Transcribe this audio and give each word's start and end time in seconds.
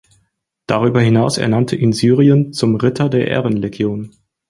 Darüberhinaus 0.65 1.37
ernannte 1.37 1.75
ihn 1.75 1.93
Syrien 1.93 2.53
zum 2.53 2.75
Ritter 2.75 3.07
der 3.07 3.27
Ehrenlegion. 3.27 4.09